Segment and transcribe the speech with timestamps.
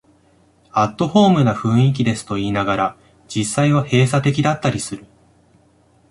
[0.71, 5.05] アットホームな雰囲気ですと言いながら、実際は閉鎖的だったりする